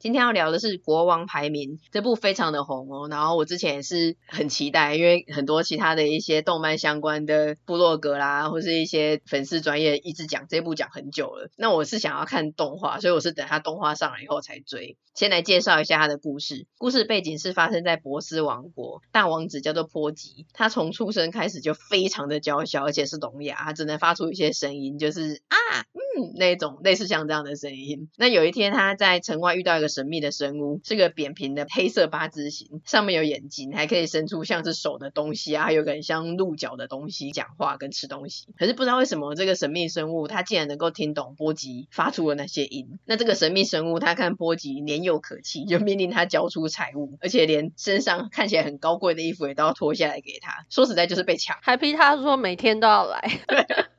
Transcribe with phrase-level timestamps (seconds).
[0.00, 11.50] 今天要聊的是《国王排名》这部非常的红哦，然后我之前也是很期待，因为很多其他的一些动漫相关的部落格啦，或是一些粉丝专业一直讲这部讲很久了。
[11.58, 14.96] 那我是想要看动画，所以我是等它动画上来以后才追。
[15.12, 25.56] 先来介绍一下它的故事，故事背景是发生在波斯王国，大王子叫做波吉，他从出生开始就非常的娇小，而且是聋哑，他只能发出一些声音，就是啊
[25.92, 28.08] 嗯那种类似像这样的声音。
[28.16, 29.89] 那有一天他在城外遇到一个。
[29.90, 38.46] 神秘的生物是个扁平的黑色八字形，上面有眼睛，还可以伸出像是手的东西啊，还有个很像鹿角的东西，讲话跟吃东西。
[38.56, 42.98] 可是不知道为什么这个神秘生物它竟然能够听懂波吉发出的那些音。
[43.04, 50.64] 那这个神秘生物他看波吉年幼可亲，就命令他交出财物，而且连身上看起来很高贵的衣服也都要脱下来给他。
[50.70, 53.20] 说实在就是被抢，还逼他说每天都要来。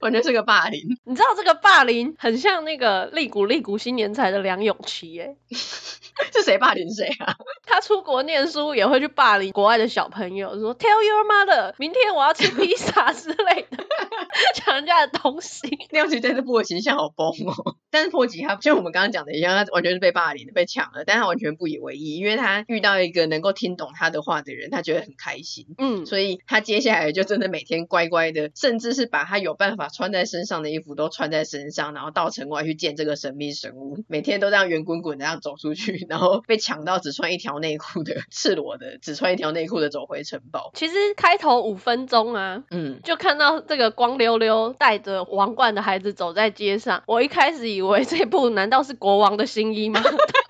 [0.00, 7.34] 完全是个霸凌，你知道这个霸凌很像那个利古利古新年才的梁咏琪耶， 是谁霸凌谁啊？
[7.66, 13.84] 他出国念书也会去霸凌国外的小朋友，说 Tell your mother，明天我要吃披萨之类的，
[14.54, 15.68] 抢人家的东西。
[15.90, 25.66] 梁咏琪在这部的形象好崩哦，但是破吉他就我们刚刚讲的一样，他完全是被霸凌的，被抢了，但他完全不以为意，因为他遇到一个能够听懂他的话的人，他觉得很开心。
[25.78, 29.87] 嗯，所以他接下来就真的每天乖乖的，甚至是把他有办法。
[29.88, 40.70] 穿在身上的衣服都穿在身上，然后到城外去见这个神秘神物，每天都这样圆滚滚的这样走出去，然后被抢到只穿一条内裤的赤裸的，只穿一条内裤的走回城堡。
[40.74, 50.02] 其实开头五分钟啊，嗯，就看到这个光溜溜带着王冠的孩子走在街上，我一开始以为这部难道是国王的新衣吗？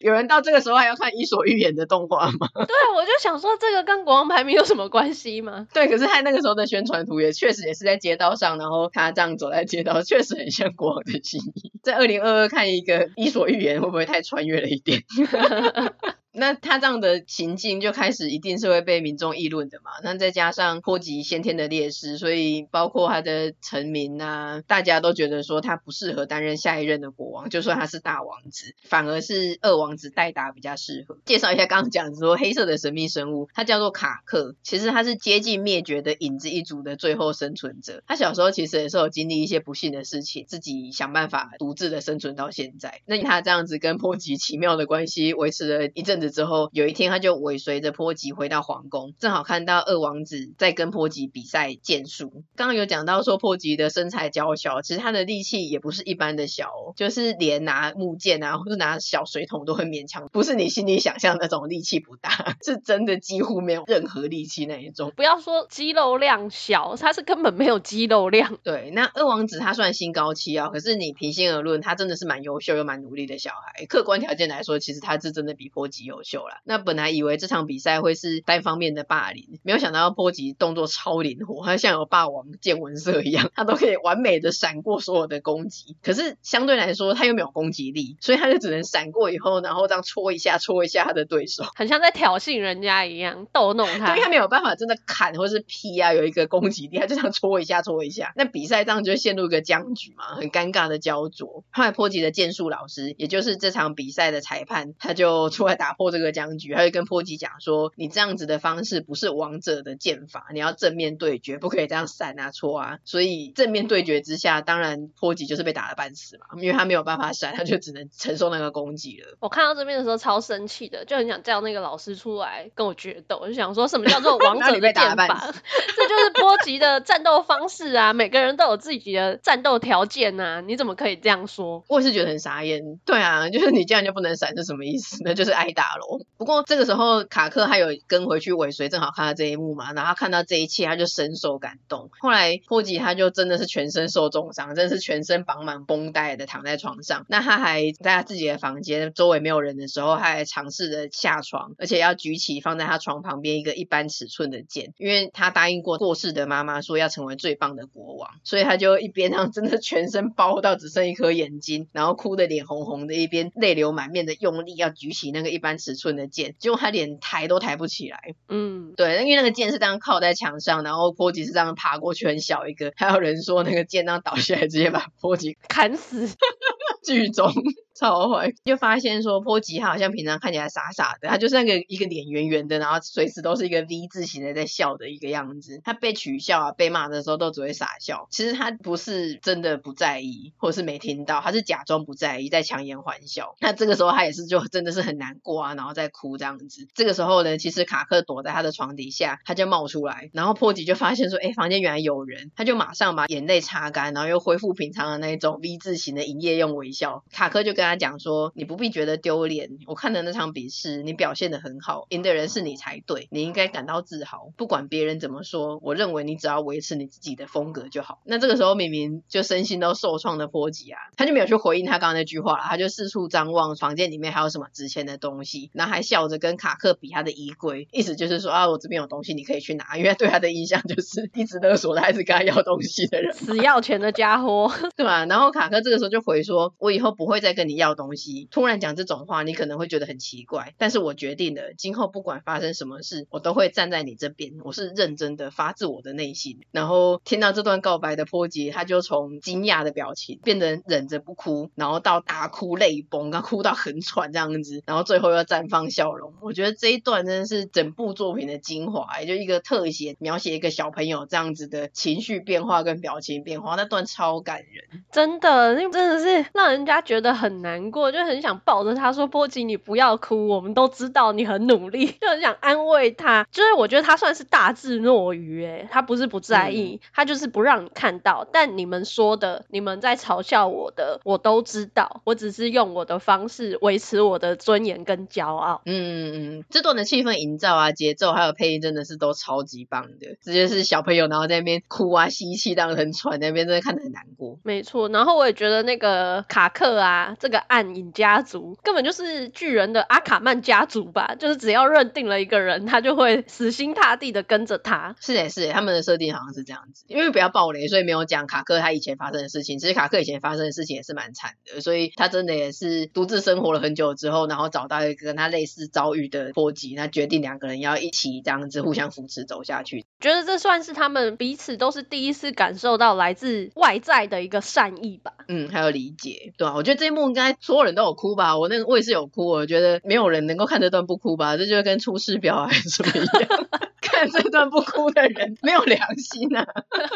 [0.00, 2.48] 有人到这个时候还要看《伊索寓言》的动画吗？
[2.54, 5.66] 对，我就想说这个跟国王排名有什么关系吗？
[5.72, 11.72] 对，可是他那个时候的宣传图也确实也是在街道上，然后他这样走在街道， 确实很像国王的心意。
[11.82, 15.02] 在二零二二看一个《伊索寓言》，会不会太穿越了一点？
[16.38, 19.90] 那他这样的情境就开始一定是会被民众议论的嘛？
[20.04, 27.50] 那再加上波吉先天的劣势，所以包括他的臣民啊，大家都觉得说他不适合担任下一任的国王。
[27.50, 31.18] 就算他是大王子，反而是二王子戴达比较适合。
[31.24, 38.04] 介绍一下刚刚讲说黑色的神秘生物，他叫做卡克，其实他是接近灭绝的影子一族的最后生存者。
[38.06, 43.00] 他小时候其实也是有经历一些不幸的事情，自己想办法独自的生存到现在。
[43.06, 46.27] 那他这样子跟波吉奇妙的关系维持了一阵子。
[46.30, 52.44] 之后有一天，他就尾随着波吉回到皇宫，正好看到二王子在跟波吉比赛剑术。
[52.56, 65.12] 刚刚有讲到说波吉的身材娇小，其实他的力气也不是一般的小哦，就是连拿木剑啊，或者拿小水桶都很勉强，不是你心里想象那种力气不大， 是真的几乎没有任何力气那一种。
[65.16, 68.58] 不要说肌肉量小，他是根本没有肌肉量。
[68.62, 73.86] 对，那二王子他算心高气傲，可是你平心而论，他真的是蛮优秀又蛮努力的小孩。
[73.86, 76.17] 客观条件来说，其实他是真的比波吉优。
[76.18, 76.60] 优秀了。
[76.64, 85.96] 那本来以为这场比赛会是单方面的霸凌，没有想到波吉动作超灵活，他像有霸王见闻色一样，他都可以完美的闪过所有的攻击。
[86.02, 94.08] 可是相对来说，他又没有攻击力，所以他就只能闪过以后，然后这样戳一下，戳一下他的对手，很像在挑衅人家一样，逗弄他。
[94.10, 98.32] 因为他没有办法真的砍或是劈啊，有一个攻击力，他就这样戳一下，戳一下。
[98.34, 101.64] 那比赛这样就会陷入一个僵局嘛，很尴尬的焦灼。
[101.70, 106.48] 后来波吉的剑术老师，也就是这场比赛的裁判，他就出来打破这个僵。
[106.58, 119.36] 局，他就跟波吉讲说：“你这样子的方式不是王者的剑法，你要正面对决，不可以这样闪啊戳啊。”所以正面对决之下，当然波吉就是被打了半死嘛，因为他没有办法闪，他就只能承受那个攻击了。
[119.40, 125.52] 我看到这边的时候超生气的，就很想叫那个老师出来跟我决斗，我就想说什么叫做王者 的剑法？
[125.96, 128.12] 这就是波吉的战斗方式啊！
[128.12, 131.84] 每个人都有自己的战斗条件啊，你怎么可以这样说？
[131.88, 132.98] 我也是觉得很傻眼。
[133.04, 135.18] 对啊，就是你这样就不能闪是什么意思？
[135.24, 136.20] 那就是挨打喽。
[136.36, 142.10] 不过这个时候，卡克还有跟回去尾随，正好看到这一幕嘛，然后他看到这一切，他就深受感动。
[142.20, 147.24] 后来霍吉他就真的是全身受重伤，真的是全身绑满绷带的躺在床上。
[147.28, 168.34] 那他还在他自己的房间，周围没有人的时候，他还尝试着下床，而且要举起放在他床旁边一个一般尺寸的剑，因为他答应过过世的妈妈说要成为最棒的国王，所以他就一边让真的全身包到只剩一颗眼睛，然后哭得脸红红的，一边泪流满面的用力要举起那个一般尺寸的剑，结果他连抬都抬不起来。
[168.48, 172.92] 嗯，对，因为那个剑是这样靠在墙上，然后波吉是这样爬过去，很小一个。
[172.96, 176.28] 还有人说那个剑那样倒下来，直接把波吉砍死。
[177.04, 177.52] 剧中。
[177.98, 185.80] 超坏，就发现说波吉他好像平常看起来傻傻的，他就是那个一个脸圆圆的，然后随时都是一个 V 字形的在笑的一个样子。
[185.82, 188.28] 他被取笑啊、被骂的时候都只会傻笑。
[188.30, 193.56] 其实他不是真的不在意，或者是没听到，他是假装不在意，在强颜欢笑。
[193.60, 196.86] 那这个时候他也是就真的是很难过啊，然后在哭这样子。
[196.94, 207.24] 这个时候呢，其实卡克躲在他的床底下，他就冒出来，然后波吉就发现说，哎，房间原来有人，他就马上把眼泪擦干，然后又恢复平常的那种 V 字形的营业用微笑。
[207.32, 208.68] 卡克就跟他讲说，你。
[208.68, 209.78] 不必觉得丢脸。
[209.86, 214.50] 我看的那场比试，你表现得很好，赢的人是你才对，你应该感到自豪。
[214.58, 218.20] 不管别人怎么说，我认为你只要维持你自己的风格就好。
[218.24, 229.96] 那这个时候，明明就身心都受创的波吉啊，他就没有去回应他刚刚那句话了，他就四处张望房间里面还有什么值钱的东西，然后还笑着跟卡克比他的衣柜，意思就是说啊，我这边有东西，你可以去拿。
[229.96, 235.24] 因为对他的印象就是 一直勒索他，还是跟他要东西的人，死要钱的家伙， 对吧？
[235.24, 238.48] 然后卡克这个时候就回说，我以后不会再跟你要东西。
[238.50, 244.52] 突然讲这种话，你可能会觉得很奇怪，但是我决定了，今后不管发生什么事，我都会站在你这边。
[244.64, 246.60] 我是认真的，发自我的内心。
[246.72, 256.34] 然后听到这段告白的波吉，他就从惊讶的表情变得忍着不哭，然后到大哭泪崩，刚哭到很喘这样子，然后最后又绽放笑容。
[256.40, 268.94] 我觉得这一段真的是整部作品的精华，也就一个特写描写一个小朋友这样子的情绪变化跟表情变化，那段超感人，真的，那真的是让人家觉得很难过，就很想抱着。
[268.94, 273.46] 他说：“波吉，你不要哭，我们都知道你很努力， 就很想安慰他。
[273.50, 278.46] 就是我觉得他算是大智若愚，诶，他不是不在意，嗯、他就是不让你看到。
[278.52, 282.20] 但你们说的，你们在嘲笑我的，我都知道。
[282.24, 285.82] 我只是用我的方式维持我的尊严跟骄傲。
[285.84, 290.36] 嗯嗯嗯，这段的气氛营造啊，节奏还有配音真的是都超级棒的。
[290.42, 294.58] 直接是小朋友然后在那边哭啊，吸气，当很喘，那边真的看得很难过。
[294.62, 305.14] 没错，然后我也觉得那个卡克啊，这个暗影家族。”根本就是巨人的阿卡曼家族吧， 就是只要认定了一个人，他就会死心塌地的跟着他。
[305.20, 307.04] 是诶，是诶，他们的设定好像是这样子。
[307.06, 309.78] 因为不要暴雷，所以没有讲卡克他以前发生的事情。
[309.78, 320.06] 其实卡克以前发生的事情也是蛮惨的，所以他真的也是独自生活了很久之后，然后找到一个跟他类似遭遇的波吉，那决定两个人要一起这样子互相扶持走下去。
[320.20, 325.32] 觉得这算是他们彼此都是第一次感受到来自外在的一个善意吧。
[325.46, 328.58] 嗯，还有理解，对啊，我觉得这一幕应该所有人都有哭吧。
[328.58, 328.88] 我那个。
[328.88, 331.56] 我也是有哭，我觉得没有人能够看这段不哭吧？
[331.58, 333.68] 这就跟出师表还是什么一样，
[334.00, 336.66] 看这段不哭的人没有良心啊！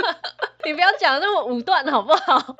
[0.64, 2.56] 你不要讲那么武断好不好？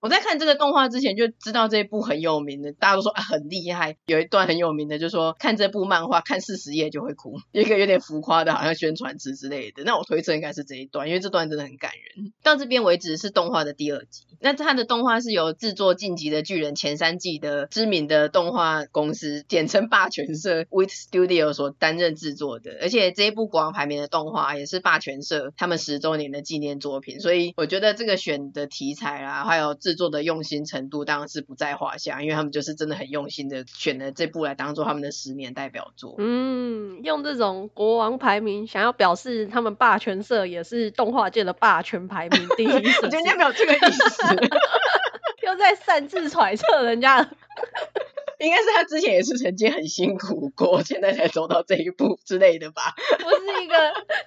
[0.00, 3.96] 我在看这个动画之前就知道这一部很有名的，大家都说啊很厉害。
[4.06, 9.82] 有一段很有名的，就是说看这部漫画看四十页就会哭，一个有点浮夸的，好像宣传词之类的。
[9.82, 12.32] 那我推测应该是这一段，因为这段真的很感人。
[12.44, 14.24] 到这边为止是动画的第二集。
[14.40, 22.78] 那它的动画是由制作《进击的巨人》前三季的知名的动画公司，简称霸权社 （With Studio） 所担任制作的。
[22.80, 27.18] 而且这一部国王排名的动画也是霸权社他们十周年的纪念作品。
[27.18, 29.76] 所以我觉得这个选的题材啦，还有。
[29.88, 36.16] 制作的用心程度当然是不在话下，因为他们就是真的很用心的选了这部来当做他们的十年代表作。
[36.18, 42.68] 嗯，用这种国王排名，想要表示他们霸权社也是动画界的霸权排名第一。
[43.02, 44.36] 我觉得没有这个意思，
[45.46, 47.26] 又在擅自揣测人家。
[48.38, 52.94] 应该是他之前也是曾经很辛苦过，现在才走到这一步之类的吧？
[53.18, 53.74] 不是一个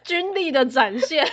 [0.03, 1.25] 军力的展现。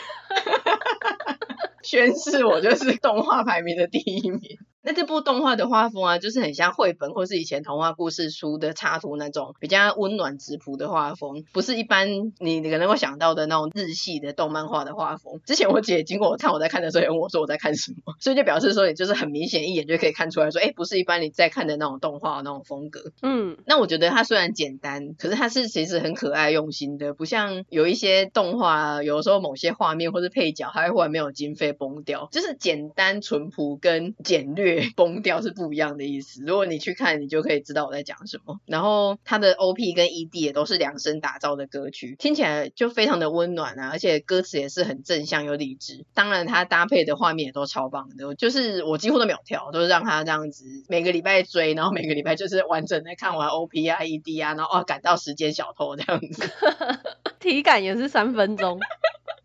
[1.89, 4.59] 宣誓我就是动画排名的第一名。
[4.89, 15.43] 那这部动画的画风啊，就是很像绘本或是以前童话故事书的插图那种比较温暖质朴的画风，不是一般你可能会想到的那种日系的动漫画的画风。
[15.45, 23.13] 之前我姐经过我看我在看的时候，也问我说我在看什么，所以就表示说也就是很明显一眼就可以看出来说，哎，不是一般你在看的那种动画那种风格。
[23.21, 34.78] 嗯，那我觉得它虽然简单，可是它是其实很可爱用心的，不像有一些动画，有时候某些画面或是配角，它会忽然没有经费崩掉，就是简单淳朴跟简略。
[34.97, 36.43] 崩掉是不一样的意思。
[36.45, 38.61] 如果你去看，你就可以知道我在讲什么。
[38.67, 46.05] 然后它的 OP 跟 ED 也都是量身打造的歌曲，听起来就非常的温暖啊，而且歌词也是很正向又励志。
[46.15, 56.51] 当然，它搭配的画面也都超棒的，就是我几乎都没有跳，都是让它这样子每个礼拜追，然后每个礼拜就是完整的看完 OP 啊、ED 啊，然后哦赶到时间小偷这样子，
[57.41, 58.79] 体感也是三分钟。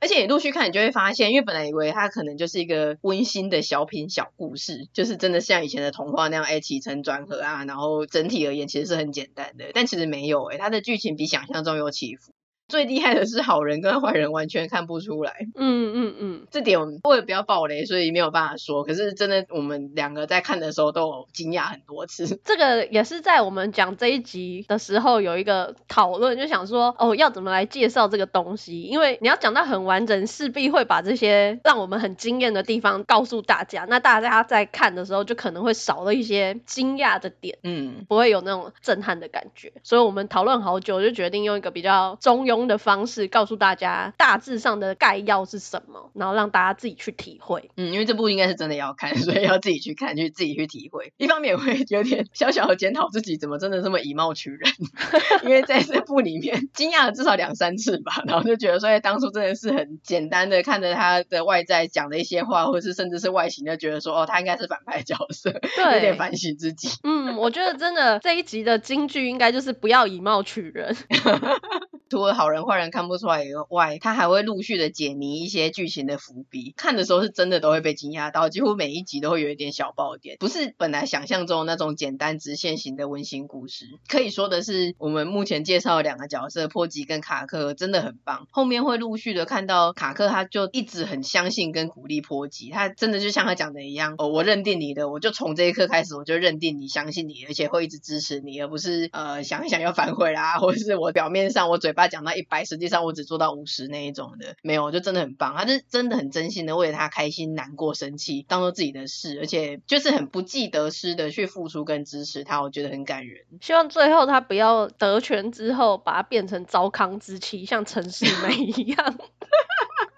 [0.04, 12.34] 而且你陆续看，你就会发现，因为本来以为它可能就是一个温馨的小品小故事，就是真的像以前的童话那样，哎，起承转合啊，然后整体而言其实是很简单的，但其实没有，哎，它的剧情比想象中有起伏。
[12.74, 15.46] 最厉害的是好人跟坏人完全看不出来。
[15.54, 18.84] 嗯嗯嗯，这点我们为了不要爆雷，所以没有办法说。
[18.84, 22.26] 可是真的，我们两个在看的时候都有惊讶很多次。
[22.44, 28.82] 这个也是在我们讲这一集的时候有一个讨论，就想说哦，要怎么来介绍这个东西？
[28.82, 33.86] 因为你要讲到很完整，势必会把这些让我们很惊艳的地方告诉大家。
[33.88, 39.72] 那大家在看的时候就可能会少了一些惊讶的点，嗯，不会有那种震撼的感觉。
[39.84, 47.72] 所以我们讨论好久，就决定用一个比较中庸的方式告诉大家大致上的概要是什么，然后让大家自己去体会。
[47.76, 51.14] 嗯，因为这部应该是真的要看， 所以要自己去看，去自己去体会。
[51.18, 54.72] 一方面会有点小小的检讨自己，怎么真的这么以貌取人？
[55.44, 66.90] 因为在这部里面惊讶了至少两三次吧，然后就觉得说，哎，当初真的是很简单的看着他的外在讲的一些话，或者是甚至是外形，就觉得说，哦，他应该是反派角色，对，有点反省自己。
[67.04, 70.96] 嗯，我觉得真的这一集的金句应该就是不要以貌取人。
[72.10, 76.74] 除了好人人坏人看不出来以外，他还会陆续的解谜一些剧情的伏笔。
[76.78, 83.88] 看的时候是真的都会被惊讶到，几乎每一集都会有一点小爆点，不是本来想象中那种简单直线型的温馨故事。
[84.08, 88.48] 可以说的是，我们目前介绍的两个角色波吉跟卡克真的很棒。
[88.52, 102.04] 后面会陆续的看到卡克，他就一直很相信跟鼓励波吉，他真的就像他讲的一样，哦，我认定你的，我就从这一刻开始我就认定你，相信你，而且会一直支持你，而不是呃想一想要反悔啦，或者是我表面上我嘴巴。
[102.14, 105.56] 讲到一百，实际上我只做到五十那一种的，没有，就真的很棒。
[105.56, 113.46] 他是真的很真心的为了他开心、难过、生气，当做自己的事，而且就是很不计得失的去付出跟支持他，我觉得很感人。
[113.62, 119.18] 希望最后他不要得权之后，把他变成糟糠之妻，像陈世美一样。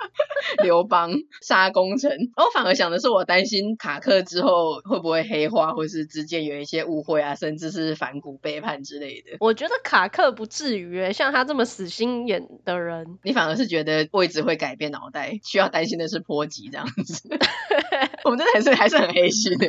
[0.63, 1.11] 刘邦
[1.41, 9.37] 杀功臣，我反而想的是，我担心卡克之后会不会黑化，或是之间有一些误会啊，甚至是反骨背叛之类的。
[9.39, 17.29] 我觉得卡克不至于，像他这么死心眼的人，你反而是觉得位置会改变脑袋，需要担心的是波吉这样子。
[18.23, 19.67] 我们真的还是还是很黑心的。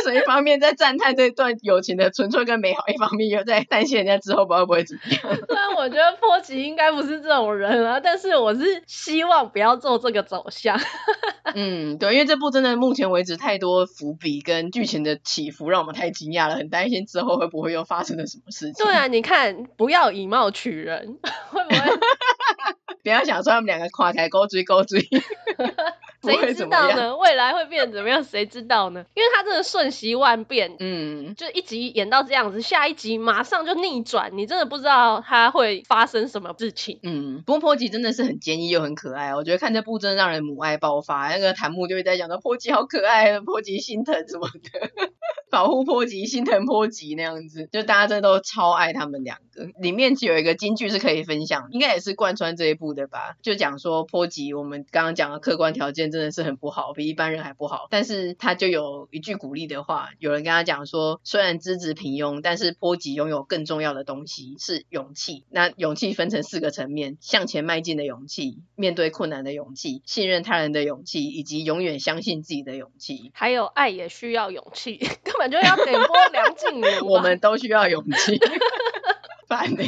[0.00, 5.36] 为什么一方面在赞叹这段友情的纯粹跟美好，一方面又在担心人家之后不知道会不会怎么样？
[5.46, 10.78] 虽然我觉得波吉应该不是这种人啊，但是我是希望不要做这个走向。
[11.54, 18.84] 嗯，对，因为这部真的目前为止太多伏笔跟剧情的起伏，让我们太惊讶了，很担心之后会不会又发生了什么事情。
[18.84, 21.18] 对啊，你看，不要以貌取人，
[21.50, 21.80] 会不会？
[23.02, 25.00] 不要想说他们两个跨台勾追勾追。
[26.22, 27.16] 谁知道呢？
[27.16, 28.22] 未来会变怎么样？
[28.22, 29.04] 谁知道呢？
[29.14, 37.00] 因为他真的瞬息万变，嗯，就一集演到这样子，下一集马上就逆转，你真的不知道他会发生什么事情。
[37.02, 41.28] 嗯，不过波吉真的是很坚毅又很可爱，我觉得看这部真的让人母爱爆发。
[41.28, 44.90] 那个弹幕就会在讲到波吉好可爱，波吉心疼什么的，
[45.50, 49.66] 保护波吉，心疼波吉那样子，就大家真的都超爱他们两个。
[49.80, 53.36] 里面有一个金句是可以分享，应该也是贯穿这一部的吧？
[53.42, 56.10] 就讲说波吉，我们刚刚讲的客观条件。
[56.10, 57.86] 真的是很不好，比一般人还不好。
[57.90, 65.44] 但是他就有一句鼓励的话，有人跟他讲说，虽然资质平庸，但是波吉拥有更重要的东西是勇气。
[65.50, 73.30] 那勇气分成四个层面：向前迈进的勇气，面对困难的勇气，信任他人的勇气，以及永远相信自己的勇气。
[73.34, 74.98] 还有爱也需要勇气，
[75.40, 77.08] 本就要点播梁静茹。
[77.08, 78.38] 我们都需要勇气。
[79.48, 79.82] 烦呢，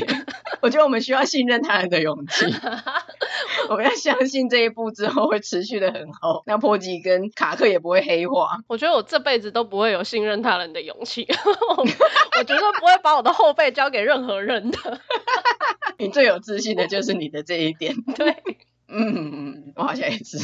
[0.61, 2.47] 我觉得我们需要信任他人的勇气。
[3.71, 8.59] 我们要相信这一步之后会持续的很好，那破吉跟卡克也不会黑化。
[8.67, 11.25] 我觉得我这辈子都不会有信任他人的勇气，
[11.79, 15.01] 我绝对不会把我的后背交给任何人的。
[15.99, 17.95] 你最有自信的就是你的这一点。
[18.17, 18.35] 对，
[18.89, 20.39] 嗯，我好像也是。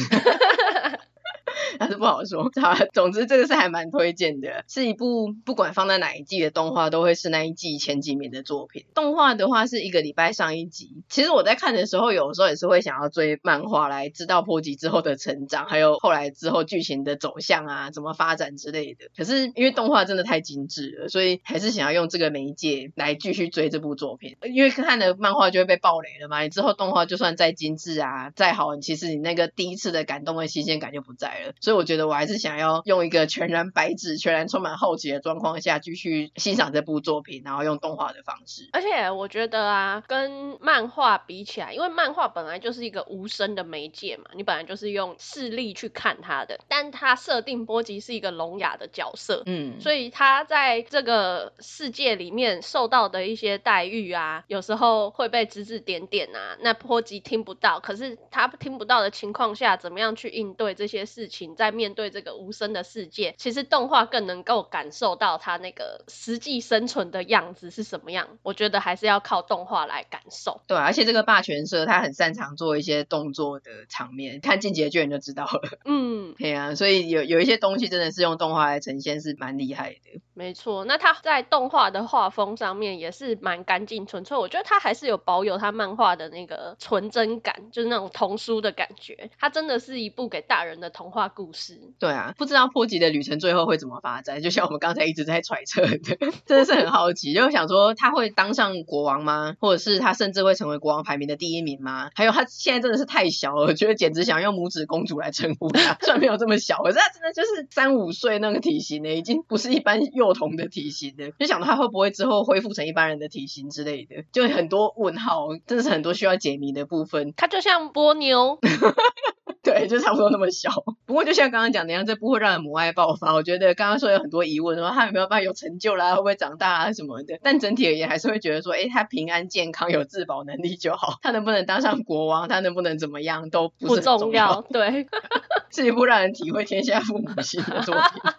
[1.79, 8.85] 但是不好说，好，总之这个是还蛮推荐的，是一部不管放在哪一季的动画，都会是那一季前几名的作品。
[8.93, 11.03] 动画的话是一个礼拜上一集。
[11.07, 19.05] 其实我在看的时候，有时候也是会想要追漫画来知道破集之后的成长，还有后来之后剧情的走向啊，怎么发展之类的。
[19.15, 24.35] 可是因为动画真的太精致了，所以还是想要用这个媒介来继续追这部作品。
[24.43, 31.38] 因为看了漫画就会被爆雷了嘛，你之后动画就算再精致啊，再好，其实你那个第一次的感动和新鲜感就不在。
[31.45, 38.69] 的，所以我觉得我还是想要用一个全然白纸、全然充满好奇的状况下继续欣赏这部作品，然后用动画的方式。
[38.73, 61.55] 而且我觉得啊，跟漫画比起来，因为漫画本来就是一个无声的媒介嘛，你本来就是用视力去看它的，但它设定波吉是一个聋哑的角色，嗯，所以他在这个世界里面受到的一些待遇啊，有时候会被指指点点啊，那波吉听不到，可是他听不到的情况下，怎么样去应对这些事情？
[61.55, 68.37] 在面对这个无声的世界，其实动画更能够感受到他那个实际生存的样子是什么样。
[68.43, 70.61] 我觉得还是要靠动画来感受。
[70.67, 75.79] 对，而且这个霸权社他很擅长做一些动作的场面，看进击的巨人就知道了。
[75.85, 80.21] 嗯，对啊，所以有有一些东西真的是用动画来呈现，是蛮厉害的。
[80.33, 89.31] 没错，那他在动画的画风上面也是蛮干净纯粹，我觉得他还是有保有他漫画的那个纯真感，就是那种童书的感觉。
[89.37, 91.79] 他真的是一部给大人的童话故事。
[91.99, 95.97] 对啊，不知道破吉的旅程最后会怎么发展，就像我们刚才一直在揣测的，
[96.45, 99.55] 真的是很好奇，就想说他会当上国王吗？
[99.59, 102.09] 或者是他甚至会成为国王排名的第一名吗？
[102.15, 110.29] 还有他现在真的是太小了，我觉得简直想用拇指公主来称呼他，虽然没有这么小，可是他真的就是三五岁那个体型呢，已经不是一般幼。
[110.39, 117.33] 童的体型了，就想到他会不会之后恢复成一般人的体型之类的，就很多问号，真的是很多需要解谜的部分。
[117.35, 118.59] 他就像波妞，
[119.61, 120.69] 对，就差不多那么小。
[121.05, 123.33] 不过就像刚刚讲的样，这不会让人母爱爆发。
[123.33, 127.37] 我觉得刚刚说有很多疑问，说他有没有办法有成就啦，会不会长大啊什么的。
[127.43, 131.19] 但整体而言，还是会觉得说，哎，他平安健康，有自保能力就好。
[131.21, 135.07] 他能不能当上国王，他能不能怎么样，都不重要，对，
[135.71, 138.31] 是一部让人体会天下父母心的作品。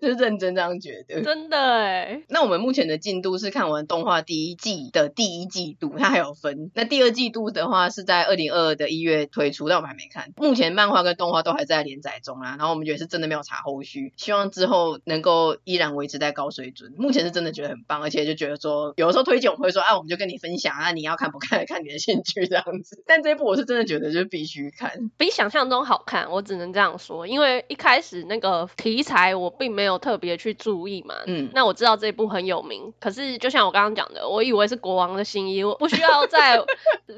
[0.00, 2.22] 就是认真这样觉得，真的哎。
[2.28, 6.70] 那我们目前的进度是看完动画第一季的第一季度，它还有分。
[6.74, 10.32] 那第二季度的话是在二零二二的一月推出，但我们还没看。
[10.36, 12.56] 目前漫画跟动画都还在连载中啦。
[12.58, 16.92] 然后我们觉得是真的没有查后续，希望之后能够依然维持在高水准。
[16.96, 23.02] 目前是真的觉得很棒，而且就觉得说，有的时候推荐我们会说，啊，我们就跟你分享啊，你要看不看， 看你的兴趣这样子。
[23.06, 27.26] 但这一部我是真的觉得就是必须看，比想象中好看，我只能这样说。
[27.26, 29.85] 因为一开始那个题材我并没有。
[29.98, 36.60] 特别去注意嘛，嗯，那我知道这一部很有名，可是就像我刚刚讲的，我以为是国王的新衣，我不需要在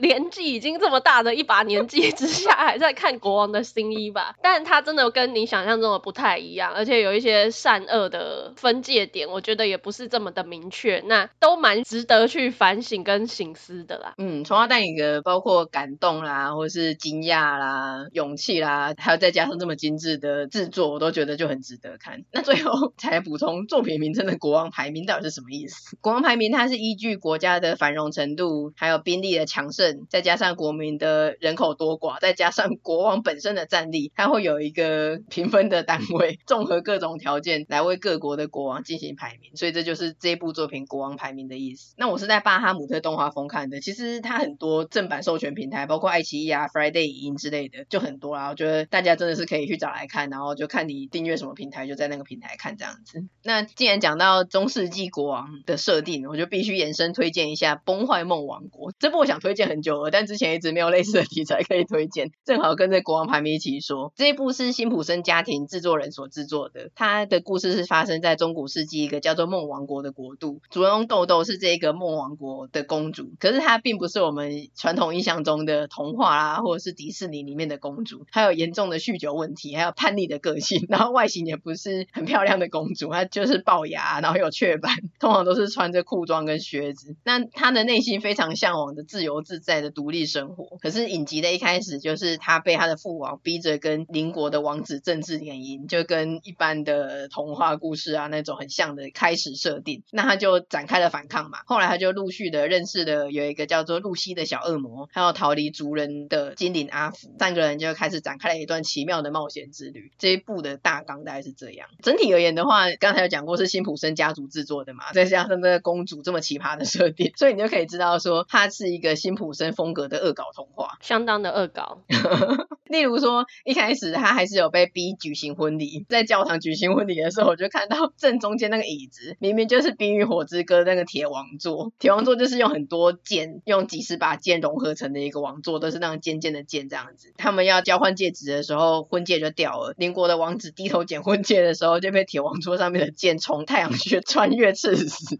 [0.01, 4.35] 年纪已经这么大的一把年纪之下还在看国王的新衣吧？
[4.43, 14.15] 但他真的跟你想象中的不太一样，而且有一些善恶的分界点，我觉得也不是这么的明确，那都蛮值得去反省跟省思的啦。
[14.19, 22.25] 嗯，从头到尾的包括感动啦，或是惊讶啦、勇气啦，还有再加上这么精致的制作，我都觉得就很值得看。
[22.33, 22.93] 那最后。
[22.99, 25.97] 才补充作品名称的国王排名到底是什么意思？
[26.01, 39.53] 国王排名它是依据国家的繁荣程度，还有兵力的强盛，再加上国民的人口多寡，再加上国王本身的战力，它会有一个评分的单位，综合各种条件来为各国的国王进行排名。
[39.55, 41.95] 所以这就是这部作品国王排名的意思。
[41.97, 48.49] 那我是在巴哈姆特动画风看的，其实它很多正版授权平台，包括爱奇艺啊、Friday 影音之类的，就很多啦。
[48.49, 53.25] 我觉得大家真的是可以去找来看，然后就看你订阅什么平台，就在那个平台看这样子。
[53.45, 58.93] 那既然讲到中世纪国王的设定，我就必须延伸推荐一下《崩坏梦王国》。
[58.99, 64.13] 这部我想推荐很久了，但之前一直没有类似的题材可以推荐，正好跟这国王排名一起说。
[64.17, 83.11] 这一部是辛普森家庭制作人所制作的，他的故事是发生在中古世纪一个叫做梦王国的国度，主人公豆豆是这个梦王国的公主，可是她并不是我们传统印象中的童话啦，或者是迪士尼里面的公主，她有严重的酗酒问题，还有叛逆的个性，然后外形也不是很漂漂亮的公主。
[83.11, 87.17] 她就是龅牙，然后有雀斑，通常都是穿着裤装跟靴子。
[87.25, 90.79] 那她的内心非常向往的自由自在的独立生活。
[90.81, 100.05] 可是影集的一开始就是她被她的父王逼着跟邻国的王子政治联姻，就跟一般的童话故事啊那种很像的开始设定。
[100.13, 101.59] 那她就展开了反抗嘛。
[101.67, 110.13] 后来她就陆续的认识了有一个叫做露西的小恶魔，还有逃离族人的精灵阿福，三个人就开始展开了一段奇妙的冒险之旅。
[110.19, 111.89] 这一部的大纲大概是这样。
[112.03, 112.89] 整体而言的话。
[113.01, 122.03] 刚才有讲过是辛普森家族制作的嘛，再加上那个公主这么奇葩的设定，所以你就可以知道说它是一个辛普森风格的恶搞童话，相当的恶搞。
[122.89, 137.35] 例如说一开始他还是有被逼举行婚礼，在教堂举行婚礼的时候，我就看到正中间那个椅子明明就是《冰与火之歌》那个铁王座，铁王座就是用很多剑，用几十把剑融合成的一个王座，都是那种尖尖的剑这样子。
[137.37, 142.59] 他们要交换戒指的时候，婚戒就掉了，邻国的王子低头捡婚戒的时候，就被被铁王。
[142.61, 145.37] 桌上面的剑从太阳穴穿越刺死。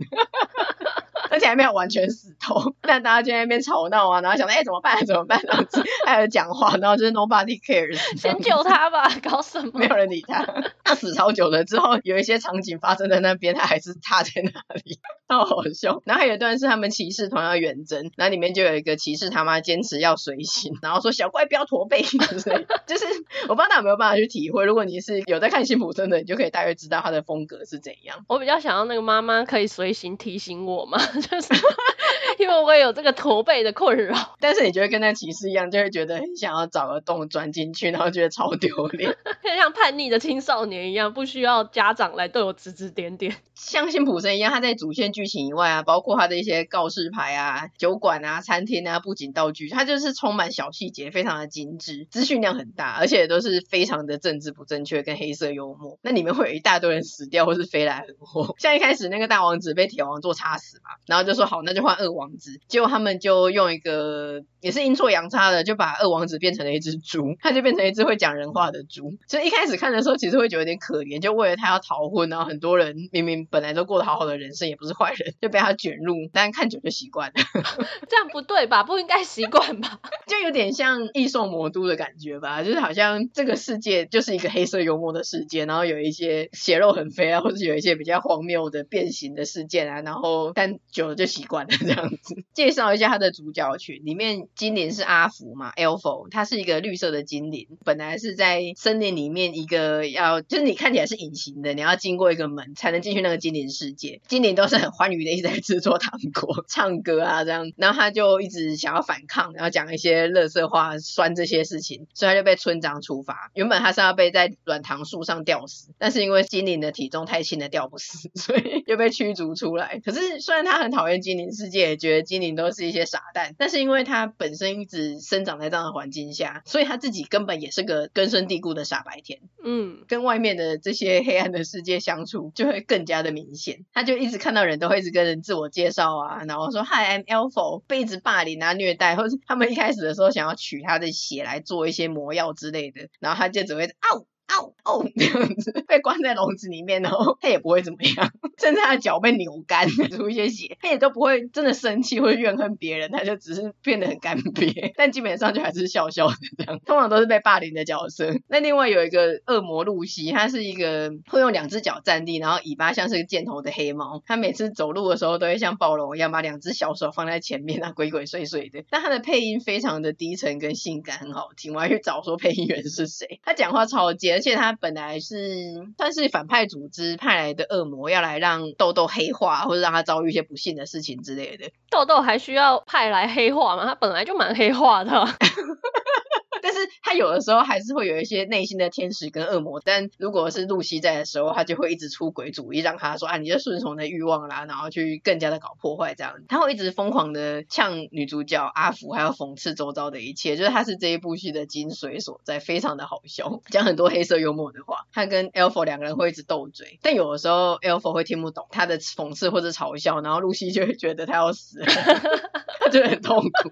[1.39, 5.63] 而而且还没有完全死透，但大家就在那边吵闹啊，然后想说哎怎么办怎么办，然后
[6.05, 9.71] 还有 讲话，然后就是 nobody cares，先救他吧，搞什么？
[9.75, 10.45] 没有人理他，
[10.83, 14.51] 他死超久了之后，有一些场景发生在那边，他还是踏在那
[14.83, 14.99] 里，
[15.29, 16.03] 超好笑。
[16.05, 23.07] 然后还有一段是他们骑士团要远征，然后里面就有一个骑士他妈坚持要随行，然后说小怪不要驼背，就是
[23.49, 28.25] 我不知道他有没有办法去体会，如果你是有在看辛普森的，你就可以大约知道他的风格是怎样。
[28.27, 30.99] 我比较想要那个妈妈可以随行提醒我嘛，
[31.31, 31.49] 就是。
[32.39, 39.17] 因为我也有这个驼背的困扰， 但是你就会跟那骑士一样，就会觉得很想要找个洞钻进去，然后觉得超丢脸，
[39.57, 43.35] 像叛逆的青少年一样，不需要家长来对我指指点点。
[43.55, 55.99] 像辛普森一样，他在主线剧情以外啊，包括他的一些告示牌啊、酒馆啊、餐厅啊、布景道具，他就是充满小细节，非常的精致，资讯量很大，而且都是非常的政治不正确跟黑色幽默。
[56.03, 62.61] 那里面会有一大堆人死掉或是飞来横祸，像一开始那个大王子被铁王座插死嘛，然后就说好，那就换二王子。
[62.69, 69.13] 结果他们就用一个也是阴错阳差的，就把二王子变成了一只猪，他就变成一只会讲人话的猪。
[69.29, 76.15] 所以一开始看的时候，其实会觉得有点可怜，就为了他要逃婚，然后很多人明明本来都过得好好的人生，也不是坏人，就被他卷入。
[76.33, 77.35] 但看久就习惯了，
[78.09, 78.83] 这样不对吧？
[78.85, 80.01] 不应该习惯吧？
[80.27, 92.45] 就有点像异兽魔都的感觉吧，就是好像这个世界就是一个黑色幽默的世界，然后有一些血肉很飞啊，或者有一些比较荒谬的变形的事件啊，然后但久了就习惯了这样子。
[92.55, 104.21] 介绍一下他的主角群，里面精灵是阿福嘛，Elfo，他是一个绿色的精灵，本来是在森林里面一个要，就是你看起来是隐形的，你要经过一个门才能进去那个精灵世界。
[104.29, 113.51] 精灵都是很欢愉的一直在制作糖果、 唱歌啊这样，然后他就一直想要反抗，然后讲一些乐色话、酸这些事情，所以他就被村长处罚。
[113.55, 120.01] 原本他是要被在软糖树上吊死，但是因为精灵的体重太轻了吊不死， 所以又被驱逐出来。
[120.05, 122.29] 可是虽然他很讨厌精灵世界，也觉得。
[122.29, 129.41] 精灵都是一些傻蛋，但是因为他本身一直生长在这样的环境下，所以他自己根本也是个根深蒂固的傻白甜。
[129.65, 133.87] 嗯，跟外面的这些黑暗的世界相处就会更加的明显。
[133.95, 144.27] 他就一直看到人都会一直跟人自我介绍啊，然后说 Hi I'm Elfo，被一直霸凌啊、虐待，或是他们一开始的时候想要取他的血来做一些魔药之类的，然后他就只会嗷。
[144.49, 156.81] 哦哦，这样子被关在笼子里面，然后他也不会怎么样， 甚至他的脚被扭干， 出一些血，他也都不会真的生气或怨恨别人，他就只是变得很干瘪， 但基本上就还是笑笑的这样。
[156.87, 158.35] 通常都是被霸凌的角色。
[158.49, 164.23] 那另外有一个恶魔露西，它是一个会用两只脚站立，然后尾巴像是个箭头的黑猫。
[164.27, 168.83] 它每次走路的时候都会像暴龙一样，把两只小手放在前面，那，鬼鬼祟祟的。
[168.89, 171.75] 但它的配音非常的低沉跟性感，很好听。
[171.75, 174.38] 我还去找说配音员是谁，他讲话超尖。
[174.39, 181.73] 而且他本来是算是反派组织派来的恶魔，要来让豆豆黑化，或者让他遭遇一些不幸的事情之类的。
[181.91, 183.85] 豆豆还需要派来黑化吗？
[183.85, 185.11] 他本来就蛮黑化的。
[186.63, 196.35] 但是他有的时候还是会有一些内心的天使跟恶魔，但如果是露西在的时候，他就会一直出轨主义，让他说啊，你就顺从的欲望啦，然后去更加的搞破坏这样。
[196.49, 205.07] 他会一直疯狂的呛女主角阿福，还要讽刺周遭的一切，就是他是这一部戏的精髓所在，非常的好笑，讲很多黑色幽默的话。
[205.13, 211.87] 他跟 Elfo 两个人会一直斗嘴，但有的时候 Elfo 会听不懂他的讽刺或者嘲笑，然后露西就会觉得他要死了，
[212.81, 213.71] 他就很痛苦。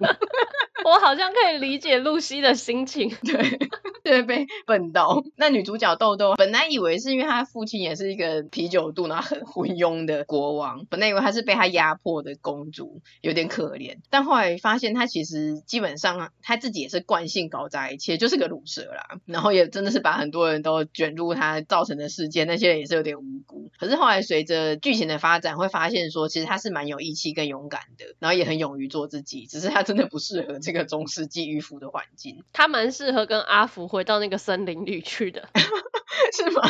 [0.85, 3.59] 我好像可以理解露西的心情， 对，
[4.05, 5.23] 对被笨到。
[5.37, 13.97] 那女主角豆豆本来以为是因为她父亲也是一个啤酒肚，然后很昏庸的国王，本来以为她是被他压迫的公主，有点可怜。
[14.11, 19.19] 但后来发现她其实基本上她自己也是惯性搞砸一切，就是个鲁蛇啦。
[19.25, 23.71] 然后也真的是把很多人都卷入她造成的事件，那些人也是有点无辜。
[23.79, 30.76] 可是后来随着剧情的发展，会发现说其实她是蛮有义气跟勇敢的，然后也很勇于做自己，只是她真的不适合这个。
[30.77, 35.49] 一个中世纪迂腐的环境，他蛮适合跟阿福回到那个森林里去的，
[36.33, 36.63] 是吗？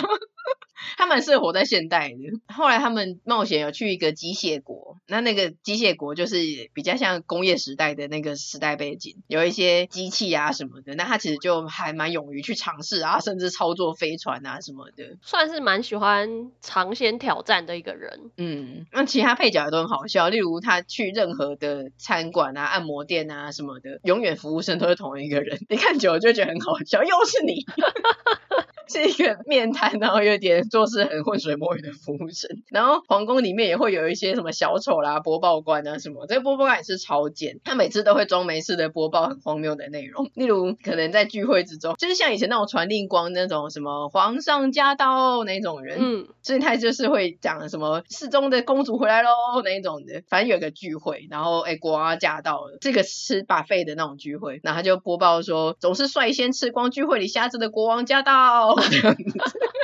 [0.96, 2.54] 他们是活在现代的。
[2.54, 6.36] 后来他们冒险有去一个机械国，那那个机械国就是
[6.72, 10.94] 比较像工业时代的那个时代背景，有一些机器啊什么的。
[10.94, 18.30] 那他其实就还蛮勇于去尝试啊，甚至操作飞船啊什么的，算是蛮喜欢尝鲜挑战的一个人。
[18.36, 27.64] 嗯，那其他配角也都很好笑，例如他去任何的餐馆啊、按摩店啊什么的，永远服务生都是同一个人，你看久了就觉得很好笑，又是你。
[28.88, 32.62] 是一个面瘫，然后有点做事很浑水摸鱼的服务生。
[32.70, 49.30] 然后皇宫里面也会有一些什么小丑啦、播报官啊什么，这个播报官也是超贱，他每次都会装没事的播报很荒谬的内容，例如可能在聚会之中，就是像以前那种传令光那种什么皇上驾到那种人，嗯，所以他就是会讲什么世宗的公主回来喽
[49.64, 58.75] 那一种的，反正有个聚会，然后哎国王驾到了，这个吃 buffet 的那种聚会，然后他就播报说总是率先吃光聚会里虾子的国王驾到。
[58.90, 59.75] Scotland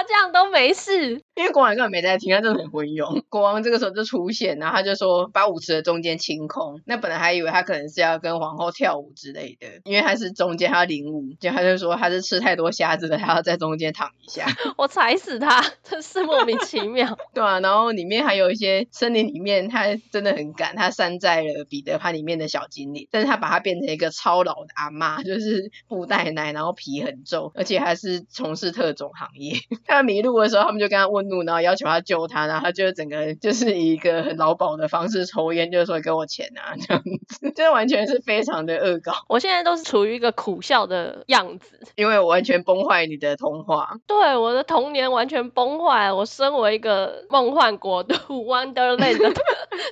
[0.00, 3.22] 他这样都没事，因为国王根本没在听，他真的很昏庸。
[3.28, 6.80] 国王这个时候就出现，然后他就说把舞池的中间清空。
[6.86, 14.46] 那本来还以为他可能是要跟皇后跳舞之类的，因为他是中间他要领舞，就他就说他是吃太多虾子了，他要在中间躺一下。
[14.78, 17.18] 我踩死他，真是莫名其妙。
[17.34, 29.56] 对啊，然后里面还有一些森林里面，他真的很赶，他山寨了彼得潘里面的小精灵，但是他把他变成一个超老的阿妈，就是布袋奶，然后皮很皱，而且还是从事特种行业。
[29.90, 39.12] 他迷路的时候，他们就跟他问路，然后要求他救他，然后他就整个就是以一个很老鴇的方式抽烟，就是说给我钱啊 这样子，这完全是非常的恶搞。
[39.28, 43.96] 我现在都是处于一个苦笑的样子，因为我完全崩坏你的童话。
[44.06, 46.12] 对，我的童年完全崩坏。
[46.12, 48.14] 我身为一个梦幻国度
[48.46, 49.32] Wonderland 的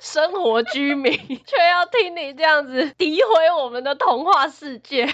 [0.03, 5.07] 生活居民， 却要听你这样子诋毁我们的童话世界，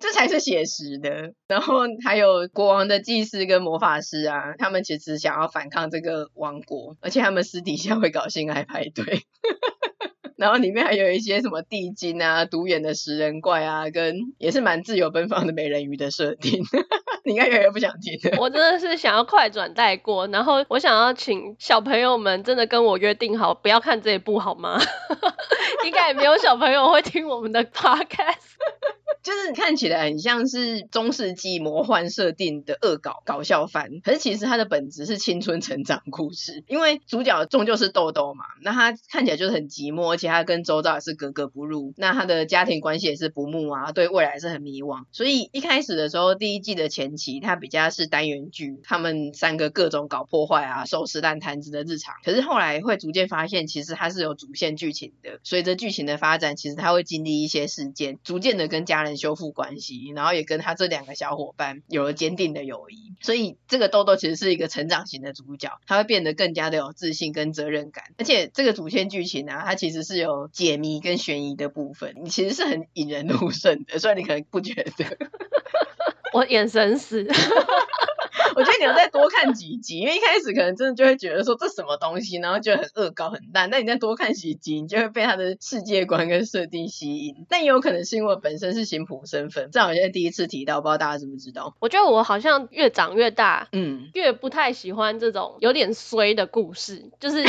[0.00, 1.32] 这才是写实的。
[1.46, 3.51] 然后还有国王的祭司。
[3.52, 9.26] 跟魔法师啊，他们其实想要反抗这个王国，而且他们私底下会搞性爱派对，
[10.42, 16.64] 然后里面还有一些什么地精啊、独眼的食人怪啊，跟也是蛮自由奔放的美人鱼的设定，
[17.24, 18.18] 你应该越来越不想听。
[18.40, 24.80] 我真的是想要快转带过，然后我想要请小朋友们真的跟我约定好，不要看这一部好吗？
[25.86, 28.34] 应该也没有小朋友会听我们的 podcast。
[29.22, 36.64] 就是看起来很像是中世纪魔幻设定的恶搞搞笑番，可是其实它的本质是青春成长故事。
[36.66, 41.94] 因为主角终究是豆豆嘛，那他看起来就是很寂寞，而且他跟周遭也是格格不入。
[41.96, 45.04] 那他的家庭关系也是不睦啊，对未来是很迷惘。
[45.12, 52.16] 所以一开始的时候，第一季的前期，他比较是单元剧，他们三个各种搞破坏啊、收拾烂摊子的日常。
[52.24, 55.38] 可是后来会逐渐发现，其实他是有主线剧情的。
[55.44, 59.12] 随着剧情的发展，其实他会经历一些事件，逐渐的跟家人。
[59.22, 75.18] 修复关系，然后也跟他这两个小伙伴有了坚定的友谊，所以这个豆豆其实是一个成长型的主角，他会变得更加的有自信跟责任感，而且这个主线剧情啊，它其实是有解谜跟悬疑的部分，你其实是很引人入胜的，虽然你可能不觉得，
[76.32, 77.26] 我眼神死。
[78.54, 83.70] 我觉得你要再多看几集，因为一开始可能真的就会觉得说这什么东西，然后觉得很恶搞很烂。
[83.70, 87.46] 但你再多看几集，你就会被他的世界观跟设定吸引。
[87.48, 91.74] 但也有可能是因为我本身是新普身份，这好像第一次提到，不知道大家知不知道？
[91.80, 97.42] 我觉得我好像越长越大，嗯，越不太喜欢这种有点衰的故事，就是。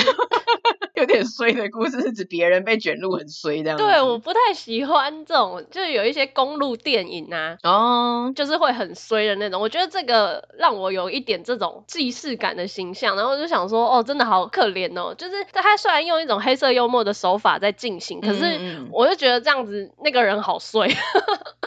[1.04, 3.78] 有点衰的故事是指别人被卷入很衰这样。
[3.78, 9.62] 对，我不太喜欢这种，就是有一些公路电影啊，哦，就是会很衰的那种。
[9.62, 15.14] 我觉得这个让我有一点这种既视感的形象，然后我就想说，哦，真的好可怜哦。
[15.14, 20.88] 就是他虽然用一种黑色幽默的手法在进行，可是我就觉得这样子那个人好衰。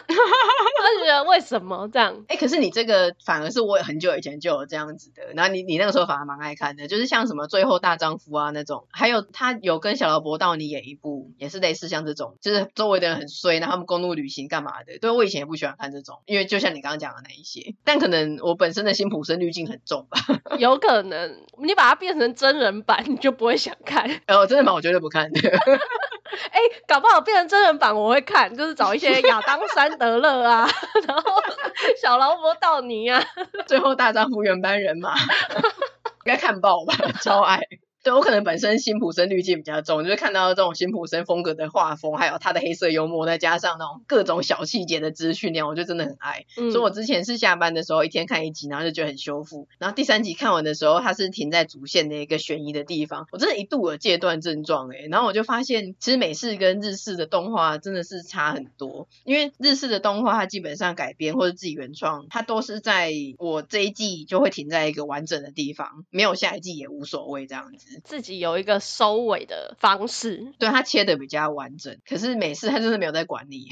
[0.08, 2.14] 我就觉得为什么这样？
[2.28, 9.25] 哎、欸，可是你这个反而是我很久以前就有这样子的，然后你你那个时候反而蛮爱看的，就是像什么《最后大丈夫》啊那种，还有。
[9.32, 14.98] 他有跟小劳勃道尼演一部，也是类似像这种，就是周围的人很衰，然后他们公路旅行干嘛的。
[14.98, 20.18] 对，我以前也不喜欢看这种，因为就像你刚刚讲的那一些，但可能我本身的辛普森滤镜很重吧。
[20.58, 24.08] 有可能，你把它变成真人版，你就不会想看。
[24.28, 25.30] 哦，真人版我绝对不看。
[26.50, 30.68] 哎、欸，搞不好变成真人版我会看，就是找一些亚当·山德勒啊，
[31.06, 31.22] 然后
[32.02, 33.22] 小劳勃道尼啊，
[33.66, 37.60] 最后大丈夫原班人马，应该看爆吧，超爱。
[38.06, 46.44] 对，我可能本身辛普森滤镜比较重，就是看到这种辛普森风格的画风，还有他的黑色幽默，再加上那种各种小细节的资讯量，我就真的很爱。
[46.56, 49.66] 嗯、所以我之前是下班的时候一天看一集，然后就觉得很修复。
[49.80, 55.08] 然后第三集看完的时候，它是停在主线的一个悬疑的地方，我真的一度有戒断症状诶。
[55.10, 67.95] 然后我就发现，其实美式跟日式的动画真的是差很多，因为日式的动画它基本上改编或者自己原创，它都是在我这一季就会停在一个完整的地方，没有下一季也无所谓这样子。
[68.04, 71.98] 自己有一个收尾的方式，对，他切的比较完整。
[72.06, 73.68] 可是美式它就是没有在管你，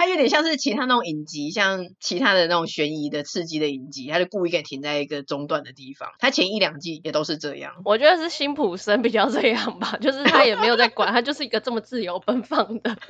[0.00, 6.08] 它有点像是其他那种影集，像其他的那种悬疑的、刺激的影集，它就故意给你停在一个中断的地方。
[6.18, 7.74] 它前一两季也都是这样。
[7.84, 12.96] 我觉得是辛普森比较这样吧， 就是他也没有在管，他就是一个这么自由奔放的。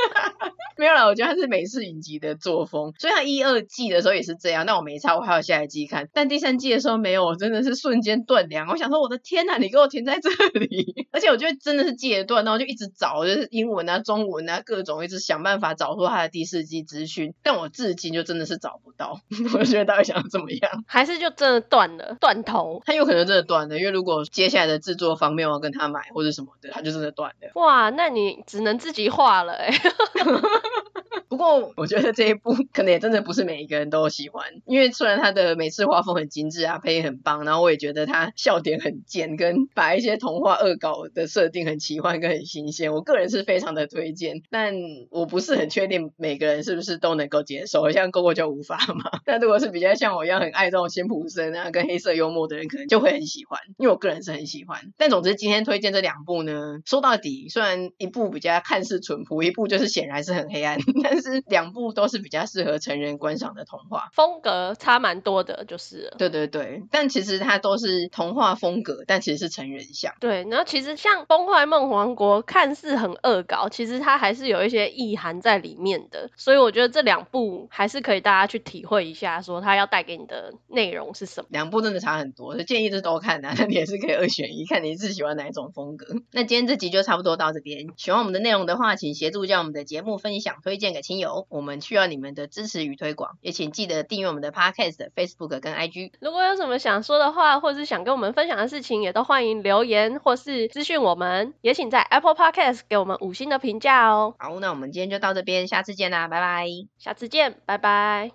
[0.76, 4.66] 没有了，我觉得他是美式影集的作风，所以他一二季的时候也是这样。
[4.66, 6.08] 那我没差，我还有下一季看。
[6.12, 8.66] 但第三季的时候没有，我真的是瞬间断粮。
[8.68, 11.06] 我想说，我的天呐，你给我停在这里！
[11.12, 17.34] 而且我觉得真的是戒断，然后就一直找，就是英文啊、中文啊各种，一直想办法找出他的第四季资讯。
[17.42, 19.20] 但我至今就真的是找不到。
[19.58, 20.84] 我觉得到底想怎么样？
[20.86, 22.82] 还是就真的断了，断头？
[22.84, 27.50] 他有可能真的断了，因为如果接下来的制作方面我要跟他买或者什么的，他就真的断了。
[27.54, 29.92] 哇，那你只能自己画了哎、欸。
[31.30, 44.42] 不过我觉得这一部可能也真的不是每一个人都喜欢，因为虽然他的每次画风很精致啊，配音很棒，然后我也觉得他笑点很贱，跟把一些童话恶搞的设定很奇幻跟很新鲜，我个人是非常的推荐。
[44.50, 44.74] 但
[45.10, 49.08] 我不是很确定每个人是不是都能够接受，像 GoGo 就无法嘛。
[49.24, 54.92] 但如果是比较像我一样很爱这种辛普森啊跟黑色幽默的人，可能就会很喜欢，因为我个人是很喜欢。
[54.96, 66.12] 但总之今天推荐这两部呢，说到底虽然一部比较看似淳朴，一部就是显然是很黑暗， 但是两部都是比较适合成人观赏的童话，风格差蛮多的，就是。
[66.18, 70.14] 对对对，但其实它都是童话风格，但其实是成人像。
[70.20, 81.48] 对，然后其实像《崩坏梦王国》看似很恶搞，其实它还是有一些意涵在里面的，所以我觉得这两部还是可以大家去体会一下，说它要带给你的内容是什么。
[81.50, 86.06] 两部真的差很多，建议是都看的，啊，那 你也是可以二选一，看你自己喜欢哪一种风格。
[86.32, 91.48] 那今天这集就差不多到这边，喜欢我们的内容的话，请协助将我们的节目分享推荐给亲友。
[91.48, 96.12] 我们需要你们的支持与推广，也请记得订阅我们的 Podcast、Facebook 跟 IG。
[96.20, 101.52] 如果有什么想说的话，或是想跟我们分享的事情，也都欢迎留言或是资讯我们。
[101.62, 104.36] 也请在 Apple Podcast 给我们五星的评价哦。
[104.38, 106.68] 好，那我们今天就到这边，下次见啦，拜拜。
[106.96, 108.30] 下次见，拜拜。